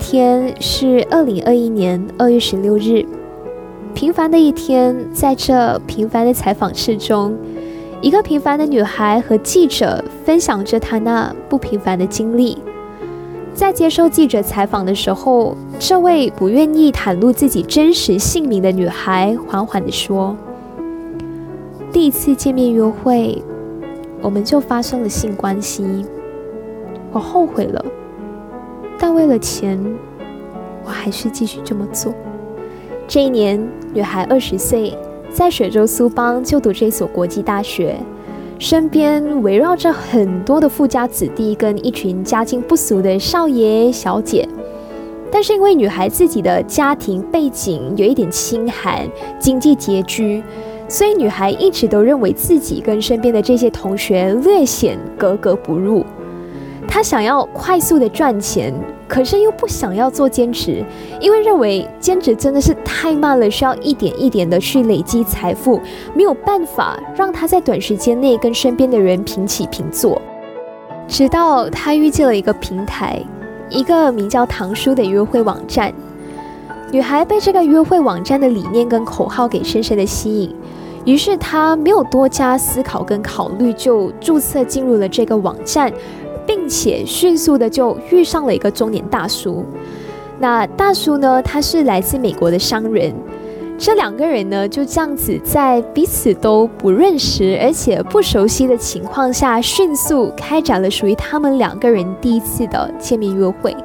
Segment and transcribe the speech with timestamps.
[0.00, 3.04] 天是二零二一年二月十六日，
[3.94, 7.36] 平凡的一天，在这平凡的采访室中，
[8.00, 12.56] 一个平凡的女孩和记者分享着她那不平凡的经历。
[13.52, 20.34] 在接受记者采访的时候，这位不愿意袒露自己真实姓名的女孩缓缓地说
[21.92, 23.40] ：“第一次见面约会，
[24.22, 25.84] 我们就发生了性关系，
[27.12, 27.84] 我后悔了。”
[29.30, 29.78] 但为了钱，
[30.84, 32.12] 我还是继续这么做。
[33.06, 34.92] 这一年，女孩二十岁，
[35.32, 37.94] 在雪州苏邦就读这所国际大学，
[38.58, 44.48] 身边围绕着很多的富家子弟跟一群家境不俗的少爷小姐。
[45.30, 50.42] 但是因为女孩自己的家庭背景有一点清寒，经济拮据，
[50.88, 56.04] 所以女孩一直都认为自己跟身边的这些同学略显格格不入。
[56.92, 58.74] 他想要快速的赚钱，
[59.06, 60.84] 可是又不想要做兼职，
[61.20, 65.80] 因为认为兼职真的是太慢了，需要一点一点的去累积财富，
[66.14, 70.20] 没有办法让他在短时间内跟身边的人平起平坐。
[71.06, 73.22] 直到他遇见了一个平台，
[73.68, 75.94] 一个名叫“唐叔”的约会网站，
[76.90, 80.54] 女孩被这个约会网站的理念跟口号给深深的吸引，
[81.04, 85.92] 于是她没有多加思考跟考虑，就注册进入了这个网站。
[86.50, 89.64] 并且迅速的就遇上了一个中年大叔。
[90.40, 93.14] 那大叔呢，他是来自美国的商人。
[93.78, 103.76] 这两个人呢，就这样子在彼此都不认识而且不熟悉的情况下，迅速开展了属于他们两个人第一次的见面约会。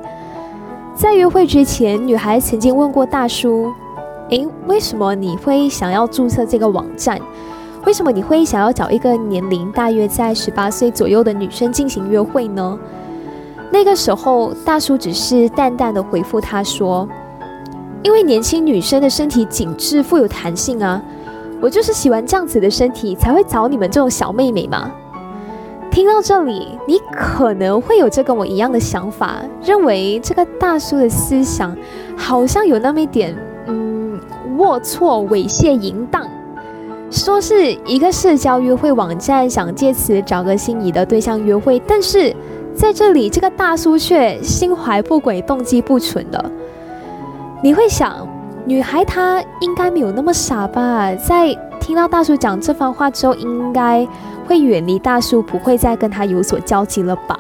[0.96, 3.72] 在约会之前，女孩曾经问过大叔
[4.32, 7.22] ：“诶，为什么你会想要注册这个网站？”
[7.86, 12.78] 为什么你会想要找一个年龄大约在十八岁左右的女生进行约会呢？
[13.72, 17.08] 那个时候，大叔只是淡淡的回复他说
[18.02, 21.00] ：“因为年轻女生的身体紧致、富有弹性啊，
[21.62, 24.92] 我就是喜欢这样子的身体，才会找你们这种小妹妹嘛。”
[25.92, 31.76] 听到这里，你可能会有这跟我一样的想法，认为这个大叔的思想
[32.18, 33.36] 好像有那么一点，
[33.68, 34.20] 嗯，
[34.58, 36.28] 龌龊、猥亵、淫荡。
[37.16, 42.36] 说是一个社交约会网站，想借此找个心仪的对象约会，但是
[42.76, 46.52] 在这里，这个大叔却心怀不轨，动机不纯的。
[47.64, 48.28] 你会想，
[48.66, 51.16] 女孩她应该没有那么傻吧？
[51.16, 54.06] 在听到大叔讲这番话之后，应该
[54.46, 57.40] 会远离大叔，不会再跟他有所交集了吧？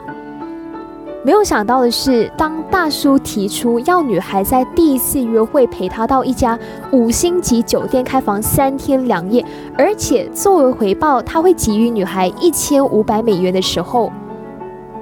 [1.26, 6.58] 没有想到的是，当大叔提出要女孩在第一次约会陪他到一家
[6.92, 9.44] 五星级酒店开房三天两夜，
[9.76, 14.14] 而且作为回报他会给予女孩一千五百美元的时候，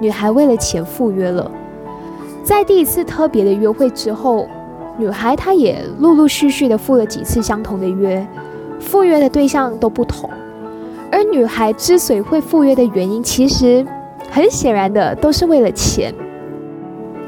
[0.00, 1.50] 女孩为了钱赴约了。
[2.42, 4.48] 在第一次特别的约会之后，
[4.96, 8.26] 女孩她也陆陆续续的赴了几次相同的约，
[8.80, 10.30] 赴约的对象都不同。
[11.12, 13.86] 而女孩之所以会赴约的原因，其实。
[14.34, 16.12] 很显然的，都是为了钱。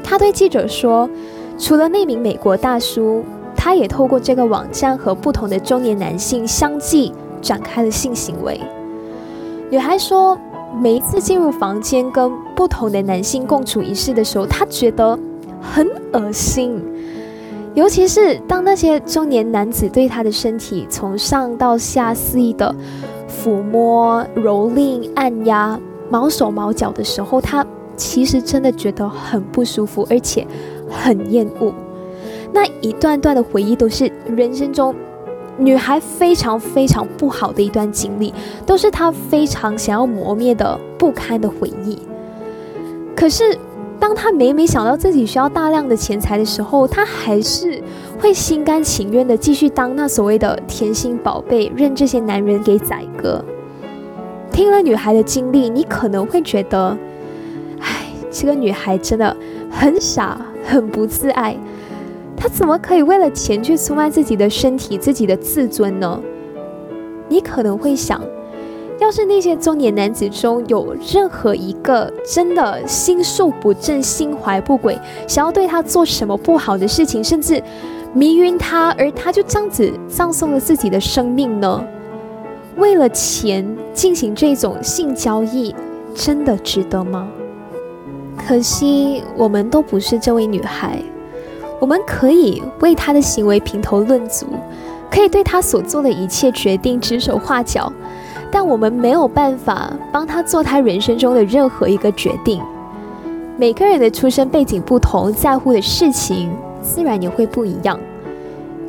[0.03, 1.09] 他对记者说
[1.57, 3.23] ：“除了那名美国大叔，
[3.55, 8.59] 他也透过这个网站和不同的中年男性相继展开了性行为。”
[9.71, 10.37] 女孩说
[10.81, 15.17] ：“每一次进入房间跟不同的男性共处一室的时候，她觉得
[15.61, 16.83] 很恶心，
[17.73, 22.75] 尤其是当那些中年男子对她的身体从上到下肆意的
[23.29, 25.79] 抚摸、蹂躏、按压。”
[26.09, 30.45] 毛手毛脚的时候，他其实真的觉得很不舒服，而且
[30.89, 31.73] 很厌恶。
[32.53, 34.95] 那一段段的回忆都是人生中
[35.57, 38.33] 女孩非常非常不好的一段经历，
[38.65, 41.99] 都是她非常想要磨灭的不堪的回忆。
[43.15, 43.57] 可是，
[43.99, 47.81] 当她每每想到自己需要大量的钱财的时候，她还是
[48.19, 53.43] 会心甘情愿的继续当那所谓的甜心宝贝，任这些男人给宰割。
[54.57, 56.97] 听了女孩的经历，你可能会觉得，
[57.79, 59.37] 唉，这个女孩真的
[59.69, 61.55] 很傻，很不自爱。
[62.35, 66.19] 她怎么可以为了钱去出卖自己的身体、自己的自尊呢？
[67.29, 68.19] 你可能会想，
[68.99, 77.61] 要是那些中年男子中有任何一个真的心术不正、心怀不轨，想要对她做什么不好的事情，甚至
[78.11, 81.87] 迷晕她，而她就这样子葬送了自己的生命呢？
[82.77, 85.75] 为了钱进行这种性交易，
[86.13, 87.27] 真的值得吗？
[88.37, 91.01] 可惜我们都不是这位女孩，
[91.79, 94.45] 我们可以为她的行为评头论足，
[95.09, 97.91] 可以对她所做的一切决定指手画脚，
[98.51, 102.61] 但我们没有办法帮她做她人生中的任何一个决定。
[103.57, 106.51] 每个人的出生背景不同，在乎的事情
[106.83, 107.99] 自然也会不一样。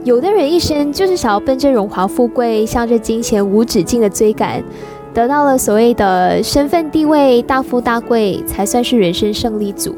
[0.09, 4.65] 有的人一生就是想要奔着荣华富贵，向着金钱无止境的追赶，
[5.13, 9.95] 得到了所谓的身份地位、大富大贵，才算是人生胜利组。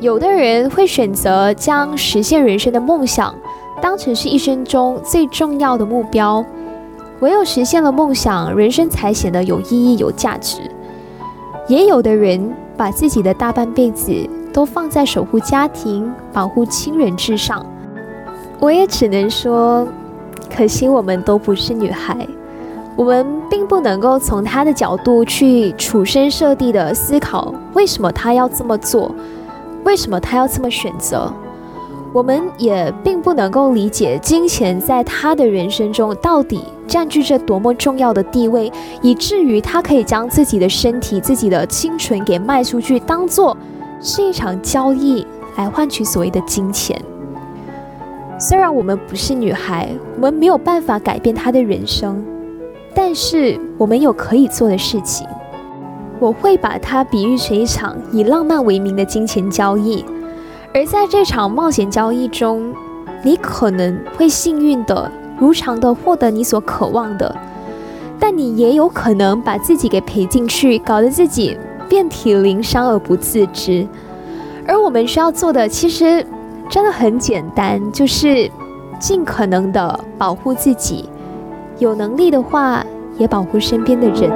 [0.00, 3.32] 有的人会选择将实现人生的梦想
[3.80, 6.44] 当成是一生中最重要的目标，
[7.20, 10.58] 唯有实现了梦想，人生才显得有意义、有价值。
[11.68, 14.12] 也有的人把自己的大半辈子
[14.52, 17.64] 都放在守护家庭、保护亲人之上。
[18.58, 19.86] 我也只能说，
[20.54, 22.16] 可惜我们都不是女孩，
[22.96, 29.14] 我们并不能够从她的角度去处身设地的思考，为什么她要这么做，
[29.84, 31.32] 为什么她要这么选择。
[32.12, 38.72] 我们也并不能够理解金钱在她的人生中到底占据着多么重要的地位，
[39.02, 43.54] 以至于她可以将自己的身体、自己的清纯给卖出去，当做
[44.00, 45.26] 是一场交易
[45.56, 46.98] 来换取所谓的金钱。
[48.38, 52.22] 虽然我们不是女孩，我们没有办法改变她的人生，
[52.94, 55.26] 但是我们有可以做的事情。
[56.18, 60.04] 我会把它比喻成一场以浪漫为名的金钱交易，
[60.74, 62.74] 而在这场冒险交易中，
[63.22, 67.34] 你可能会幸运的如常的获得你所渴望的，
[68.18, 71.56] 但你也有可能把自己给赔进去，搞得自己
[71.88, 73.86] 遍体鳞伤而不自知。
[74.66, 76.22] 而我们需要做的，其实。
[76.68, 78.50] 真的很简单，就是
[78.98, 81.08] 尽可能的保护自己，
[81.78, 82.84] 有能力的话
[83.16, 84.30] 也保护身边的人。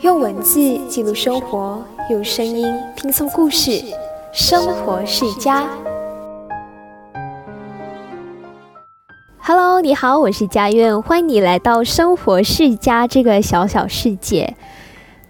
[0.00, 3.82] 用文字记录生活，用声音拼凑故事，
[4.32, 5.64] 生活是家。
[9.48, 14.54] Hello，你好，我是佳苑，欢迎你来到生活世家这个小小世界。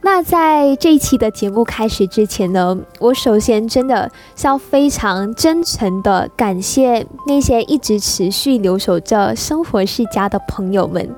[0.01, 11.09] 那在这一期的节目开始之前呢，我首先真的是要非常真诚的感谢那些一直持续留守着生活世家的朋友们。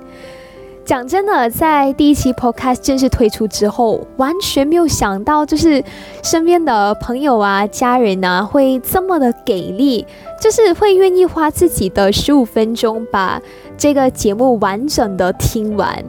[0.91, 5.81] 讲真的，在第一期 Podcast 正式推出之后，完全没有想到，就是
[6.21, 10.05] 身边的朋友啊、家人啊，会这么的给力，
[10.41, 13.41] 就是会愿意花自己的十五分钟把
[13.77, 16.03] 这个节目完整的听完。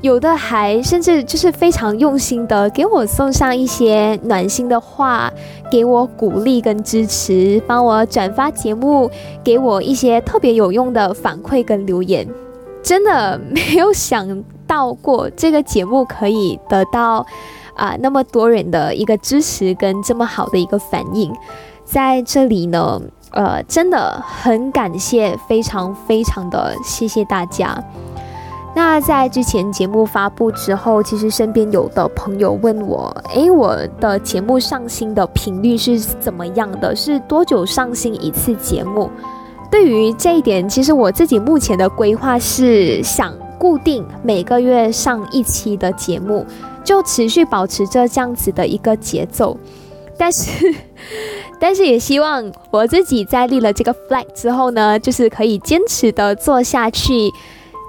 [0.00, 5.30] 有的还甚至就是非常用心的给我送上一些暖心的话，
[5.70, 9.10] 给我鼓励跟支持，帮我转发节目，
[9.44, 12.26] 给我一些特别有用的反馈跟留言。
[12.82, 17.24] 真的没有想到过这个节目可以得到
[17.74, 21.32] 啊那么多人的一个支持跟这么好的一个反应，
[21.84, 23.00] 在这里呢，
[23.30, 27.82] 呃，真的很感谢，非常非常的谢谢大家。
[28.74, 36.96] 那在之前节目发布之后，其实身边有的朋友问我，诶，我的节目上新的频率是怎么样的？
[36.96, 39.10] 是多久上新一次节目？
[39.72, 46.46] 对于这一点，其实我自己目前的规划是想固定每个月上一期的节目，
[46.84, 49.56] 就持续保持着这样子的一个节奏。
[50.18, 50.74] 但是，
[51.58, 57.32] 但是也希望我自己在立了这个 flag 之后呢，就是可以坚持的做下去。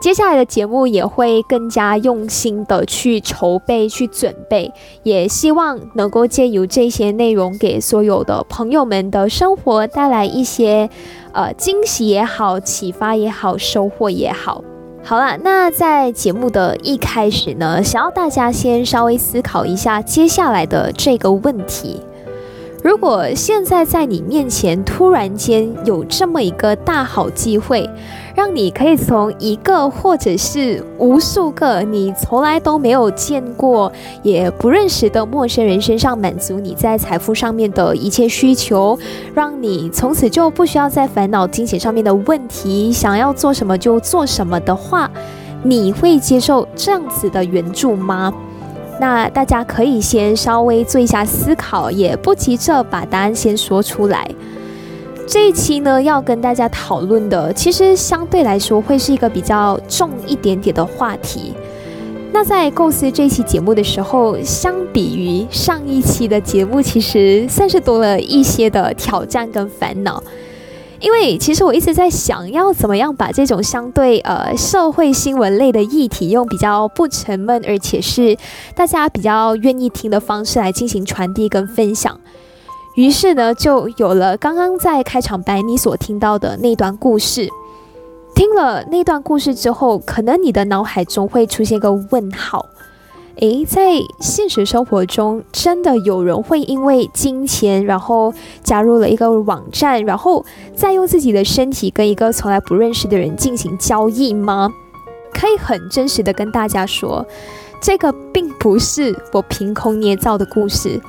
[0.03, 4.69] 接下来的节目也会更加用心的去筹备、去准备，
[5.03, 10.89] 也希望能够借由这些内容，给所有的朋友们的生活带来一些，
[11.31, 14.62] 呃，惊喜也好、启发也好、收获也好。
[15.01, 22.01] 好了，那在节目的一开始呢，想要大家先稍微思考一下接下来的这个问题。
[22.83, 27.89] 如果现在在你面前突然间有这么一个大好机会，
[28.35, 33.89] 让你可以从一个或者是无数个你从来都没有见过
[34.21, 38.99] 也不认识的陌生人身上满足你在财富上面的一切需求，
[39.33, 45.09] 让你从此就不需要再烦恼金钱上面的问题，想要做什么就做什么的话，
[45.63, 48.33] 你会接受这样子的援助吗？
[49.00, 54.29] 那大家可以先稍微做一下思考，也不急着把答案先说出来。
[55.25, 61.53] 这一期呢，要跟大家讨论的，其实相对来说会是一个比较重一点点的话题。
[62.31, 70.21] 那在构思这期节目的时候，相比于上一期的节目，其实算是多了一些的挑战跟烦恼。
[71.03, 78.38] 因为其实我一直在想要怎么样把这种相对呃社会新闻类的议题，用比较不沉闷，而且是
[78.74, 82.17] 大家比较愿意听的方式来进行传递跟分享。
[82.95, 87.50] 于是呢，就有了刚刚在开场白你所听到的那段故事。
[88.33, 92.65] 听了那段故事之后，可能你的脑海中会出现一个问号：
[93.37, 104.69] 诶，在现实生活中，真的有人会因为金钱，然后加入了一个网站，然后再用自己的身体跟一个从来不认识的人进行交易吗？
[105.33, 107.25] 可以很真实的跟大家说，
[107.81, 111.01] 这个并不是我凭空捏造的故事。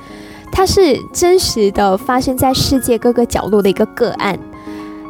[0.51, 4.39] 它是真实的发生在世界各个角落的一个个案，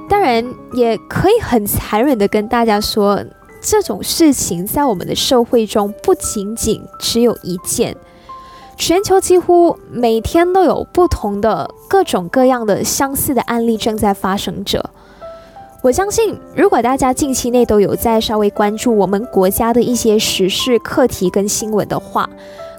[0.09, 3.23] 当然也可以很残忍的跟大家说，
[3.67, 7.97] 这种事情在我们的社会中不仅仅只有一件，
[8.77, 14.87] 全球几乎每天都有不同的各种各样的相似的案例正在发生着。
[15.81, 22.29] 我相信，如果大家近期内都有在稍微关注我们国家的一些时事课题跟新闻的话，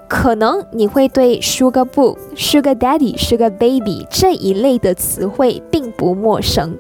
[0.06, 6.78] 可能你会对 Sugar Book、Sugar Daddy、Sugar Baby 这一类的词汇并不陌生。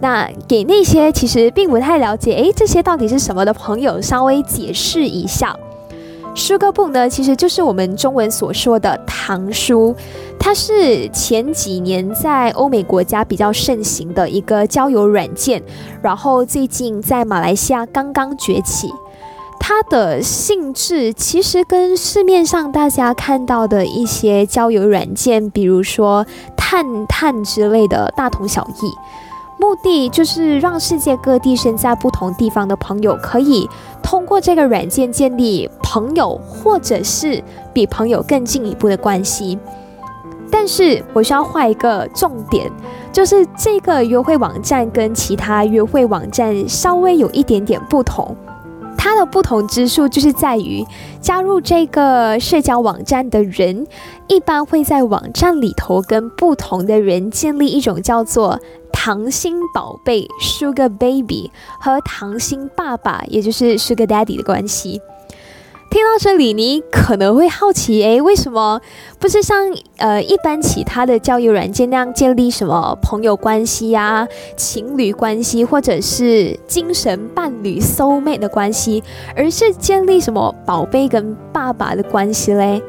[0.00, 5.56] 那给那些其实并不太了解，诶，这些到底是什么的朋友，稍微解释一下。
[6.34, 9.96] Sugar Book 呢，其实就是我们中文所说的糖书，
[10.38, 15.60] 它是前几年在欧美国家比较盛行的一个交友软件，
[16.00, 18.88] 然后最近在马来西亚刚刚崛起。
[19.58, 26.24] 它的性质其实跟市面上大家看到的一些交友软件，比如说
[26.56, 28.92] 探探之类的，大同小异。
[29.60, 33.68] 目的就是让世界各地身在不同地方的朋友，可以
[34.02, 39.58] 通过这个软件建立朋友，或者是比朋友更进一步的关系。
[40.50, 42.70] 但是我需要画一个重点，
[43.12, 48.34] 就是这个约会网站跟其他约会网站稍微有一点点不同。
[48.96, 50.84] 它的不同之处就是在于，
[51.20, 53.86] 加入这个社交网站的人，
[54.26, 58.58] 一般会在网站里头跟不同的人建立一种叫做
[59.08, 61.50] “糖心宝贝 ”（Sugar Baby）
[61.80, 65.00] 和“糖心爸爸”（也就是 Sugar Daddy） 的关系。
[65.90, 68.78] 听到这里，你可能会好奇，诶，为什么
[69.18, 79.02] 不是像呃一般其他的交友软件那样建立什么朋友关系呀、情侣关系，或者是精神伴侣 soul mate 的关系，
[79.34, 82.82] 而是建立什么宝贝跟爸爸的关系嘞？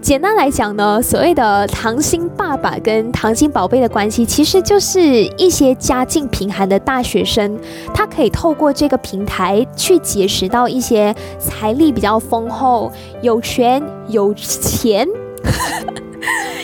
[0.00, 5.00] 简单来讲呢，所谓的糖心爸爸跟糖心宝贝的关系，其实就是
[5.36, 7.58] 一些家境贫寒的大学生，
[7.92, 12.90] 他可以透过这个平台去结识到一些财力比较丰厚、
[13.20, 15.06] 有权 有钱、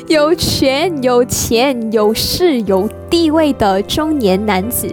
[0.08, 4.92] 有权有钱有势有地位的中年男子，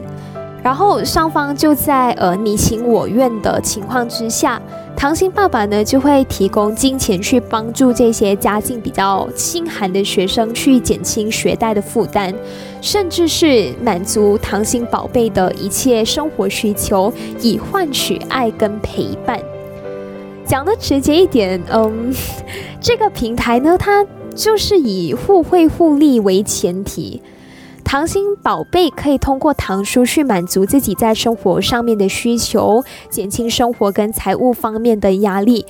[0.62, 4.62] 然后双方就在呃你情我愿的情况之下。
[5.04, 12.34] 糖心爸爸呢，就会提供金钱去帮助这些家境比较清寒的学生去减轻学贷的负担，
[12.80, 19.38] 甚至是满足糖心宝贝的一切生活需求，以换取爱跟陪伴。
[20.46, 22.16] 讲的直接一点，嗯，
[22.80, 27.22] 这个平台呢，它就是以互惠互利为前提。
[27.94, 35.64] 糖心宝贝可以通过糖书去满足自己在生活上面的需求，减轻生活跟财务方面的压力。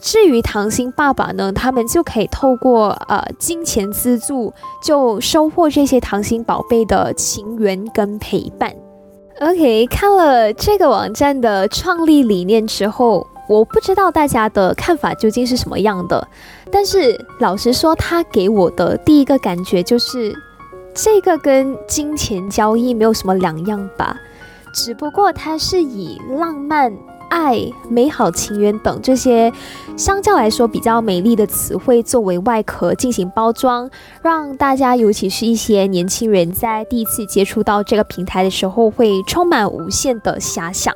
[0.00, 8.74] 至于糖心爸爸呢，他们就可以透过呃金钱资助，就收获这些糖心宝贝的情缘跟陪伴。
[9.38, 16.26] OK，看了这个网站的创立理念之后，我不知道大家的看法究竟是什么样的，
[16.72, 20.34] 但是老实说，他给我的第一个感觉就是。
[21.00, 24.16] 这个跟金钱交易没有什么两样吧，
[24.72, 26.92] 只不过它是以浪漫、
[27.30, 27.56] 爱、
[27.88, 29.52] 美好情缘等这些
[29.96, 33.88] 相较来说比较美丽的词汇作为外壳进行包装，
[34.22, 40.92] 让大家，尤其是一些年轻人在第一次接触到这个平台的时候，会充满无限的遐想。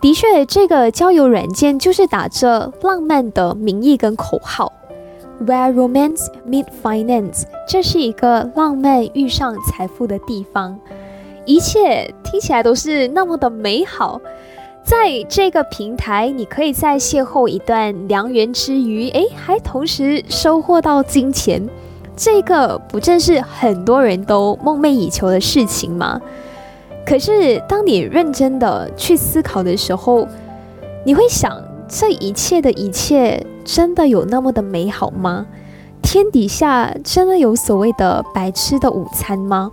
[0.00, 4.72] 的确，这个交友软件就是打着浪漫的名义跟口号。
[5.46, 10.78] Where romance meet finance，这是一个浪漫遇上财富的地方，
[11.44, 14.18] 一切听起来都是那么的美好。
[14.82, 21.68] 在这个平台，你可以在邂逅一段良缘之余，诶，还同时收获到金钱，
[22.16, 26.18] 这个不正是很多人都梦寐以求的事情吗？
[27.04, 30.26] 可是，当你认真的去思考的时候，
[31.04, 31.62] 你会想。
[31.86, 35.46] 这一切的一切，真的有那么的美好吗？
[36.02, 39.72] 天底下真的有所谓的白吃的午餐吗？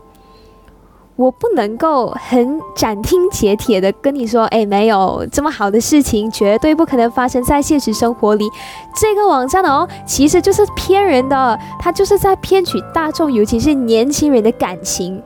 [1.17, 8.49] 我不能够很斩钉截铁的跟你说，哎，没有这么好的事情，绝对不可能发生在现实生活里。
[8.95, 15.21] 这个网站哦，其实就是骗人的，它就是在骗取大众，尤其是年轻人的感情。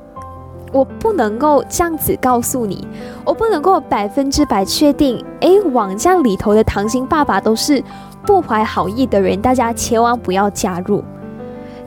[0.73, 2.85] 我不能够这样子告诉你，
[3.23, 7.81] 我不能够百分之百确定，哎，网站里头的糖心爸爸都是
[8.25, 11.03] 不怀好意的人，大家千万不要加入，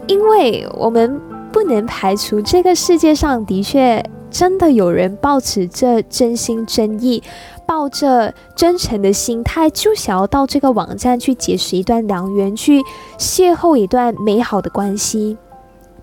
[0.07, 1.21] 因为我们。
[1.51, 7.23] 不能排除这个世界上的确真的有人抱持着真心真意，
[7.67, 12.83] 抱着真诚的心态，就想要到这个网站去结识一段良缘，去
[13.17, 15.39] 邂逅一段美好的关系。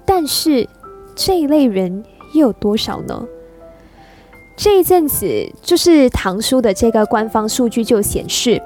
[0.04, 0.68] 但是
[1.16, 3.24] 这一类人又有多少呢？
[4.58, 5.28] 这一阵子，
[5.62, 8.60] 就是唐叔的这个官方数据就显示，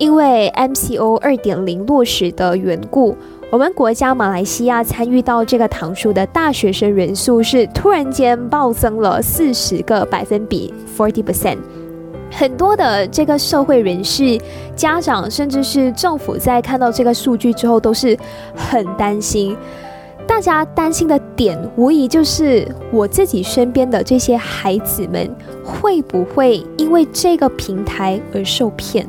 [0.00, 3.14] 因为 MCO 二点零落实的缘故。
[3.50, 11.58] 我们国家马来西亚参与到这个堂书的大学生人数是突然间暴增了四十个百分比，forty percent。
[12.30, 14.40] 很多的这个社会人士、
[14.74, 18.16] 家长，甚至是政府，在看到这个数据之后，都是
[18.54, 19.54] 很担心。
[20.26, 25.28] 大家担心的点，无疑就是我自己身边的这些孩子们，
[25.62, 29.06] 会不会因为这个平台而受骗？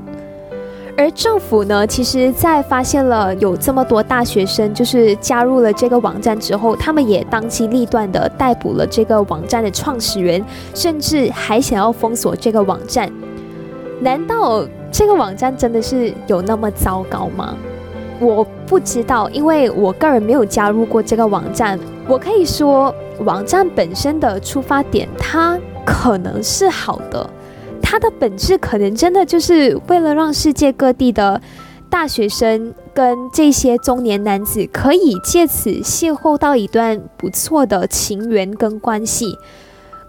[1.01, 13.12] 而政府呢，其实，在发现了有这么多大学生就是加入了这个网站之后，他们也当机立断的逮捕了这个网站的创始人，甚至还想要封锁这个网站。
[14.00, 17.55] 难道这个网站真的是有那么糟糕吗？
[18.20, 21.79] 我不知道，因为我个人没有加入过这个网站。
[22.08, 22.93] 我可以说，
[23.25, 27.27] 网站本身的出发点，它可能是好的。
[27.81, 31.41] 它的本质可能真的就是为了让世界各地的
[31.89, 39.38] 大学生跟这些中年男子可以借此邂逅到一段不错的情缘跟关系。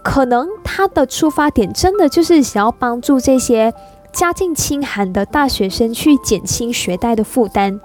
[0.02, 3.72] 可能他的出发点真的就是想要帮助这些
[4.12, 7.80] 家境清寒的大学生去减轻学贷的负担。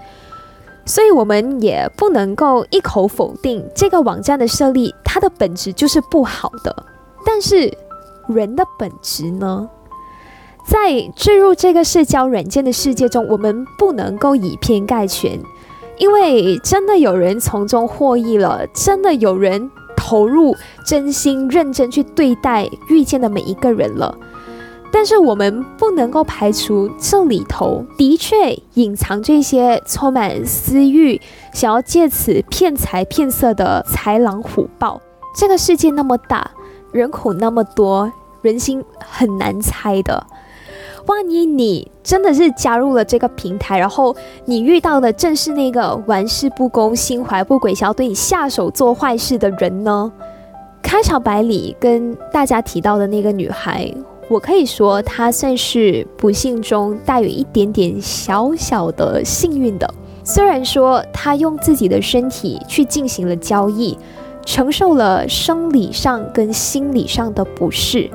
[0.85, 6.73] 所以，我们也不能够一口否定这个网站的设立，它的本质就是不好的。
[7.25, 7.69] 但是，
[8.29, 9.69] 人的本质呢？
[10.67, 15.39] 在坠入这个社交软件的世界中，我们不能够以偏概全，
[15.97, 20.53] 因为真的有人从中获益了，真的有人投入
[20.85, 24.17] 真心认真去对待遇见的每一个人了。
[24.91, 31.21] 但是我们不能够排除这里头的确隐藏这些充满私欲、
[31.53, 35.01] 想要借此骗财骗色的豺狼虎豹。
[35.33, 36.51] 这个世界那么大，
[36.91, 40.25] 人口那么多，人心很难猜的。
[41.07, 44.15] 万一你真的是加入了这个平台，然后
[44.45, 50.11] 你遇到的正是那个玩世不恭、心怀不轨、想要对你下手做坏事的人呢？
[50.81, 53.91] 开场白里跟大家提到的那个女孩，
[54.29, 59.93] 我可以说她算是不幸中带有一点点小小的幸运的。
[60.23, 63.97] 虽然说她用自己的身体去进行了交易，
[64.45, 68.09] 承受了生理上跟心理上的不适。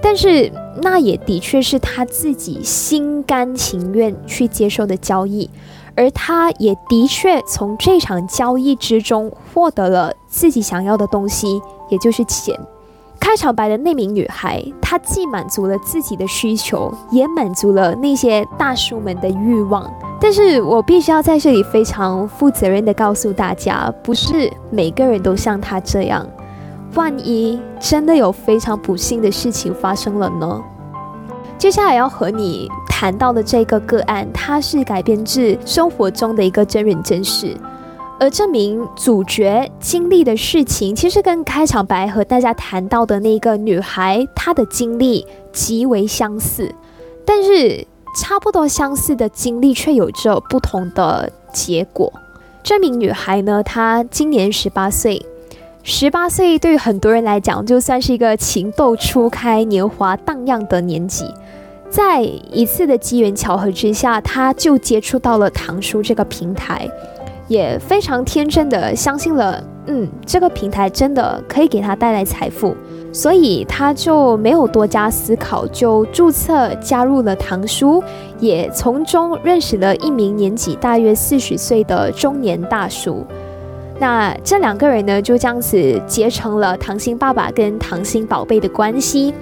[0.00, 0.50] 但是
[0.82, 5.48] 那也的确是他自己心甘情愿去接受的交易，
[5.94, 12.58] 而他也的确从这场交易之中获得了自己想要的东西，也就是钱。
[13.20, 19.88] 开场白的那名女孩，她既满足了自己的需求，也满足了那些大叔们的欲望。
[20.20, 26.26] 但是我必须要在这里非常负责任的告诉大家，不是每个人都像她这样。
[26.94, 30.60] 万一真的有非常不幸的事情发生了呢？
[31.62, 37.56] 接下来要和你谈到的这个个案，它是改编自生活中的一个真人真事，
[38.18, 46.74] 而这名主角经历的事情，其实跟开场白和大家谈到的那个女孩她的经历极为相似，
[47.24, 47.86] 但是
[48.18, 52.12] 差不多相似的经历却有着不同的结果。
[52.64, 55.24] 这名女孩呢，她今年十八岁。
[55.84, 61.24] 十八岁对于很多人来讲，就算是一个情窦初开、年华荡漾的年纪。
[61.92, 66.88] 在一次的机缘巧合之下，他就接触到了唐叔这个平台，
[67.48, 72.74] 也非常天真的相信了，嗯，这个平台真的可以给他带来财富，
[73.12, 78.02] 所以他就没有多加思考，就注册加入了唐叔，
[78.40, 83.22] 也从中认识了一名年纪大约四十岁的中年大叔。
[84.00, 89.34] 那这两个人呢，就这样子结成了糖心爸爸跟糖心宝贝的关系。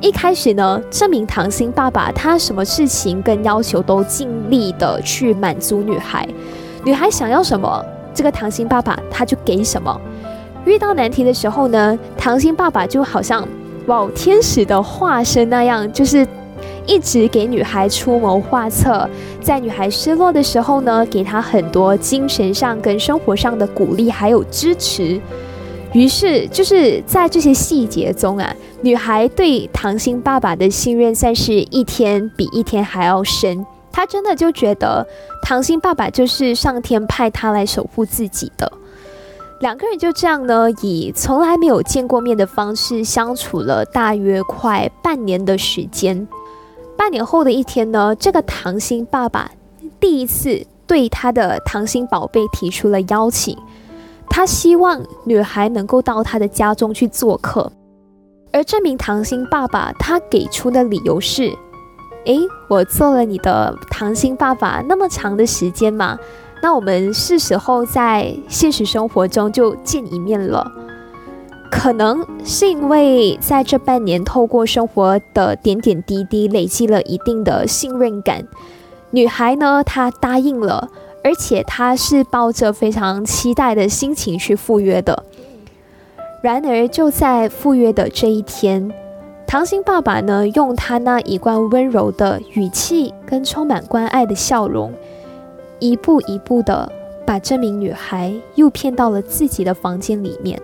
[0.00, 6.28] 一开始呢，这名糖心爸爸他什么事情跟要求都尽力的去满足女孩，
[6.84, 9.98] 女孩想要什么，这个糖心爸爸他就给什么。
[10.66, 13.46] 遇到难题的时候呢，唐心爸爸就好像
[13.86, 16.26] 哇天使的化身那样，就是
[16.86, 19.08] 一直给女孩出谋划策，
[19.40, 25.18] 在女孩失落的时候呢，给她很多精神上跟生活上的鼓励还有支持。
[25.94, 33.64] 于是就是在这些细节中啊，女孩对唐心爸爸的信任算是一天比一天还要深。
[33.92, 35.06] 她真的就觉得
[35.40, 38.72] 唐心爸爸就是上天派他来守护自己的。
[39.60, 46.26] 两个人就这样呢，以从来没有见过面的方式相处了大约快半年的时间。
[46.98, 49.48] 半年后的一天呢，这个唐心爸爸
[50.00, 53.56] 第一次对他的唐心宝贝提出了邀请，
[54.36, 57.70] 他希望女孩能够到他的家中去做客。
[58.52, 61.52] 而这名唐心爸爸他给出的理由是：
[62.24, 66.18] 诶，我做了你的唐心爸爸那么长的时间嘛。
[66.60, 70.68] 那我们是时候在现实生活中就见一面了。
[71.70, 78.48] 可能是因为在这半年，透过生活的点点滴滴，累积了一定的信任感。
[79.12, 80.88] 女孩呢，她答应了，
[81.24, 85.24] 而且他是抱着非常期待的心情去赴约的。
[86.42, 88.92] 然而，就在赴约的这一天，
[89.46, 94.92] 唐心爸爸呢，用他那一贯温柔的语气跟充满关爱的笑容。
[95.80, 96.90] 一步一步的
[97.26, 100.60] 把这名女孩诱骗到了自己的房间里面。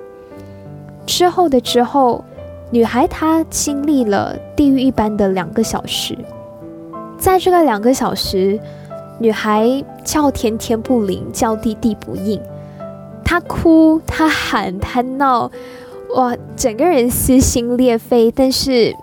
[1.07, 2.23] 之后的之后，
[2.71, 6.17] 女孩她经历了地狱一般的两个小时。
[7.19, 8.61] 在这个两个小时，
[9.21, 12.41] 女孩叫天天不灵，叫地地不应。
[13.23, 15.51] 她哭，她喊，她闹，
[16.17, 18.33] 哇，整个人撕心裂肺。
[18.33, 18.97] 但是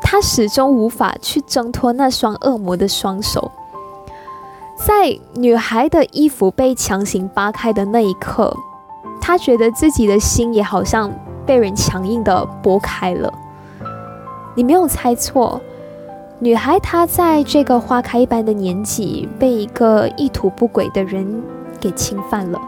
[0.00, 3.50] 她始终无法去挣脱那双恶魔的双手。
[4.76, 8.56] 在女孩的衣服被强行扒开的那一刻，
[9.20, 11.12] 她觉得自己的心也好像
[11.44, 13.34] 被人强硬的剥开了。
[14.54, 15.60] 你没有猜错，
[16.38, 21.42] 女孩她在这个花开一般的年纪，被一个意图不轨的人
[21.80, 22.60] 给侵犯了。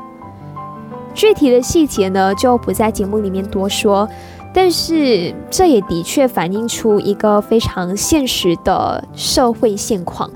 [1.12, 4.08] 具体的细节呢，就不在节目里面多说，
[4.54, 10.30] 但是这也的确反映出一个非常现实的社会现况。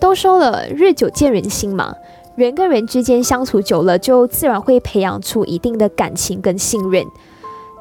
[0.00, 1.94] 都说了，日久见人心嘛，
[2.34, 7.06] 人跟人之间相处久了，就自然会培养出一定的感情跟信任。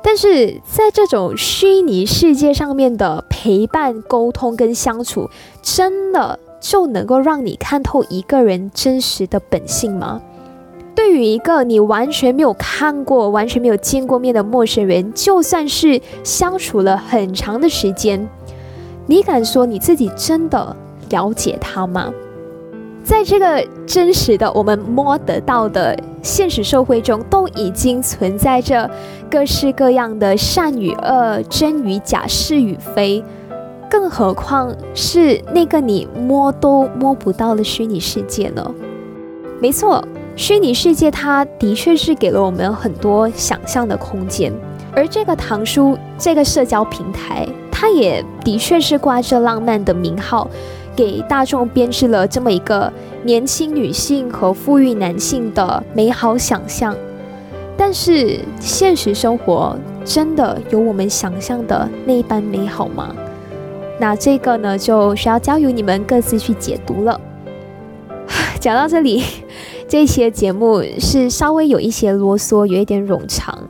[0.03, 5.29] 但是在这种虚拟世界上面的陪伴、沟通跟相处，
[5.61, 10.21] 真的就能够让你看透一个人真实的本性吗？
[10.93, 18.29] 对于一个你完全没有看过、完全没有见过面的陌生人，就算是相处了很长的时间，
[19.07, 20.75] 你敢说你自己真的？
[21.09, 22.11] 了解他吗？
[23.03, 28.89] 在这个真实的我们摸得到的现实社会中，都已经存在着
[29.29, 33.23] 各式各样的善与恶、真与假、是与非，
[33.89, 38.73] 更何况是那个你摸都摸不到的虚拟世界呢？
[39.59, 40.03] 没错，
[40.35, 44.51] 虚拟世界它的确是给了我们很多想象的空间，
[44.95, 50.49] 而这个唐书这个社交平台，它也的确是挂着浪漫的名号。
[50.95, 52.91] 给大众编织了这么一个
[53.23, 56.95] 年轻女性和富裕男性的美好想象，
[57.77, 63.15] 但是现实生活真的有我们想象的那般美好吗？
[63.99, 67.19] 那这个呢，就需要交由你们各自去解读了。
[68.59, 69.23] 讲到这里，
[69.87, 73.69] 这期节目是稍微有一些啰嗦，有一点冗长。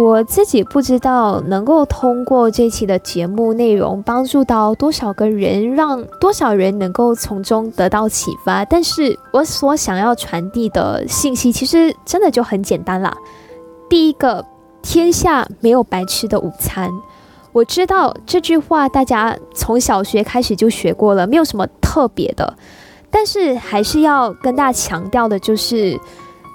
[0.00, 8.64] 我自己不知道能够通过这期的节目内容帮助到多少个人，让多少人能够从中得到启发。
[8.64, 13.14] 但是我所想要传递的信息，其实真的就很简单啦。
[13.90, 14.42] 第一个，
[14.80, 16.90] 天下没有白吃的午餐。
[17.52, 22.56] 我知道这句话大家从小学开始就学过了，没有什么特别的。
[23.10, 26.00] 但是还是要跟大家强调的，就是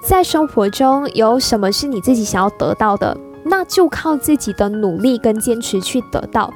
[0.02, 3.16] 在生活中有什么是你自己想要得到的。
[3.46, 6.52] 那就靠自己的努力跟坚持去得到。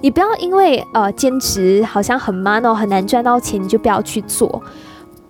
[0.00, 4.62] 你不要因为呃兼职好像很慢哦，很难赚到钱，你就不要去做。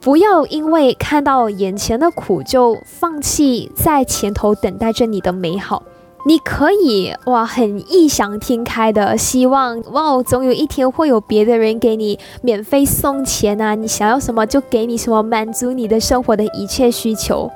[0.00, 5.82] 不要因为看到眼前的苦就放弃在前头等待着你的美好。
[6.24, 17.50] 你可以哇，很异想天开的希望哇，总有一天会有别的人给你免费送钱啊，你想要什么就给你什么，满足你的生活的一切需求。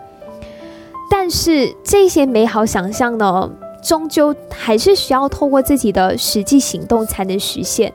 [1.27, 3.51] 但是这些美好想象呢，
[3.83, 7.93] 终究还是需要透过自己的实际行动才能实现，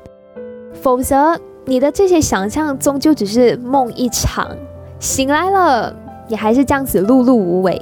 [0.73, 4.53] 否则你的这些想象终究只是梦一场，
[4.99, 5.95] 醒来了
[6.27, 7.81] 也还是这样子碌碌无为。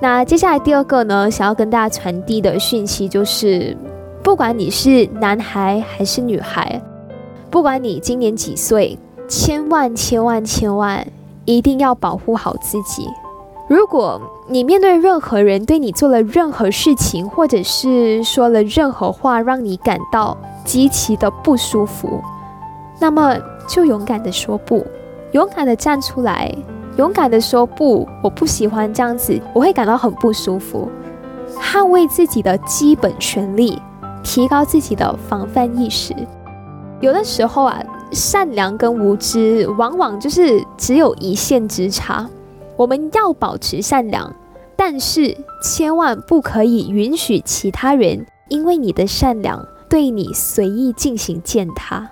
[0.00, 3.76] 那接下来第二个呢，想要跟大家传递的讯息就是，
[4.22, 6.80] 不管你是男孩还是女孩，
[7.50, 8.98] 不管你今年几岁，
[9.28, 11.06] 千万千万千万
[11.44, 13.06] 一定要保护好自己。
[13.68, 14.18] 如果
[14.50, 20.34] 你面对任何人对你做了任何事情，或者是说了任何话，让你感到
[20.64, 22.22] 极其的不舒服，
[22.98, 24.86] 那么就勇敢的说不，
[25.32, 26.50] 勇敢的站出来。
[26.96, 30.88] 勇敢的说不，我不喜欢这样子，我会感到很不舒服。
[31.60, 33.80] 捍卫自己的基本权利，
[34.24, 36.14] 提高自己的防范意识。
[37.00, 37.80] 有的时候啊，
[38.10, 42.26] 善良跟无知往往就是只有一线之差。
[42.78, 44.32] 我们要保持善良，
[44.76, 52.08] 但是千万不可以允许其他人因为你的善良对你随意进行践踏。